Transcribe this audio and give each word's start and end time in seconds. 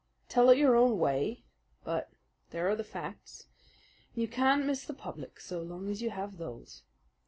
Tell 0.29 0.49
it 0.49 0.57
your 0.57 0.75
own 0.75 0.97
way; 0.97 1.43
but 1.83 2.09
there 2.49 2.67
are 2.67 2.75
the 2.75 2.83
facts, 2.83 3.49
and 4.15 4.21
you 4.23 4.27
can't 4.27 4.65
miss 4.65 4.83
the 4.83 4.95
public 4.95 5.39
so 5.39 5.61
long 5.61 5.89
as 5.91 6.01
you 6.01 6.09
have 6.09 6.37
those. 6.39 6.81